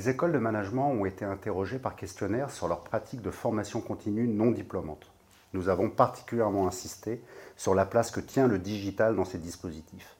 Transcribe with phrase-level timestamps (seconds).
[0.00, 4.26] Les écoles de management ont été interrogées par questionnaire sur leur pratique de formation continue
[4.26, 5.10] non diplômante.
[5.52, 7.22] Nous avons particulièrement insisté
[7.56, 10.16] sur la place que tient le digital dans ces dispositifs.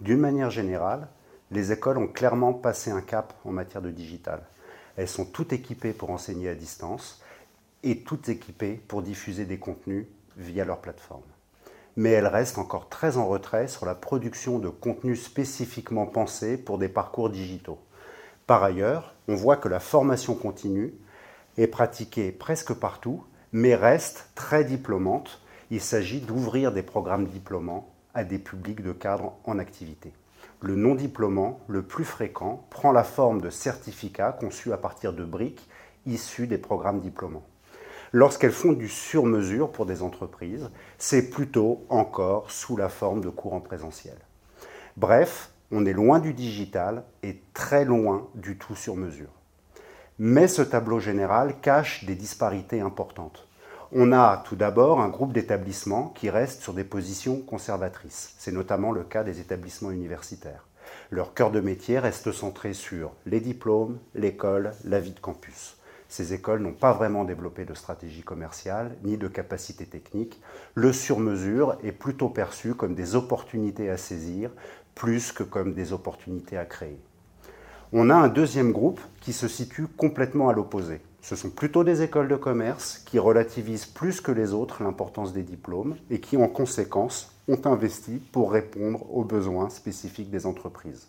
[0.00, 1.08] D'une manière générale,
[1.50, 4.42] les écoles ont clairement passé un cap en matière de digital.
[4.96, 7.22] Elles sont toutes équipées pour enseigner à distance
[7.82, 11.22] et toutes équipées pour diffuser des contenus via leur plateforme.
[11.96, 16.78] Mais elles restent encore très en retrait sur la production de contenus spécifiquement pensés pour
[16.78, 17.78] des parcours digitaux.
[18.46, 20.94] Par ailleurs, on voit que la formation continue
[21.58, 25.40] est pratiquée presque partout, mais reste très diplômante.
[25.70, 30.12] Il s'agit d'ouvrir des programmes diplômants à des publics de cadres en activité.
[30.60, 35.68] Le non-diplômant, le plus fréquent, prend la forme de certificats conçus à partir de briques
[36.06, 37.46] issues des programmes diplômants.
[38.12, 43.54] Lorsqu'elles font du sur-mesure pour des entreprises, c'est plutôt encore sous la forme de cours
[43.54, 44.16] en présentiel.
[44.96, 49.30] Bref, on est loin du digital et très loin du tout sur mesure.
[50.18, 53.46] Mais ce tableau général cache des disparités importantes.
[53.92, 58.34] On a tout d'abord un groupe d'établissements qui restent sur des positions conservatrices.
[58.38, 60.66] C'est notamment le cas des établissements universitaires.
[61.10, 65.79] Leur cœur de métier reste centré sur les diplômes, l'école, la vie de campus.
[66.10, 70.42] Ces écoles n'ont pas vraiment développé de stratégie commerciale ni de capacité technique.
[70.74, 74.50] Le sur-mesure est plutôt perçu comme des opportunités à saisir
[74.96, 76.98] plus que comme des opportunités à créer.
[77.92, 81.00] On a un deuxième groupe qui se situe complètement à l'opposé.
[81.22, 85.42] Ce sont plutôt des écoles de commerce qui relativisent plus que les autres l'importance des
[85.42, 91.08] diplômes et qui, en conséquence, ont investi pour répondre aux besoins spécifiques des entreprises.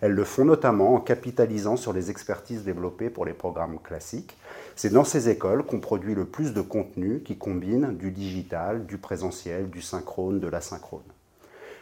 [0.00, 4.36] Elles le font notamment en capitalisant sur les expertises développées pour les programmes classiques.
[4.74, 8.98] C'est dans ces écoles qu'on produit le plus de contenu qui combine du digital, du
[8.98, 11.02] présentiel, du synchrone, de l'asynchrone.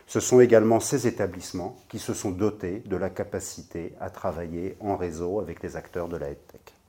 [0.06, 4.96] Ce sont également ces établissements qui se sont dotés de la capacité à travailler en
[4.96, 6.79] réseau avec les acteurs de la EdTech.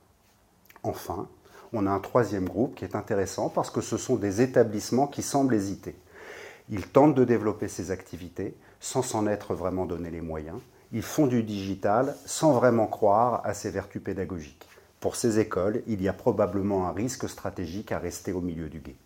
[0.82, 1.28] Enfin,
[1.72, 5.22] on a un troisième groupe qui est intéressant parce que ce sont des établissements qui
[5.22, 5.94] semblent hésiter.
[6.68, 10.58] Ils tentent de développer ces activités sans s'en être vraiment donné les moyens.
[10.92, 14.68] Ils font du digital sans vraiment croire à ses vertus pédagogiques.
[15.00, 18.80] Pour ces écoles, il y a probablement un risque stratégique à rester au milieu du
[18.80, 18.96] guet.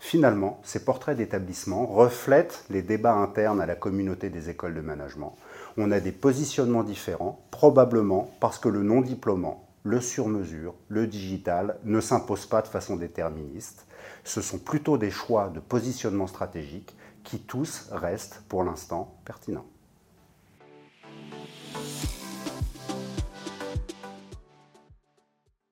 [0.00, 5.34] Finalement, ces portraits d'établissement reflètent les débats internes à la communauté des écoles de management.
[5.76, 12.00] On a des positionnements différents, probablement parce que le non-diplômant le sur-mesure, le digital ne
[12.00, 13.86] s'impose pas de façon déterministe.
[14.24, 19.66] Ce sont plutôt des choix de positionnement stratégique qui tous restent pour l'instant pertinents.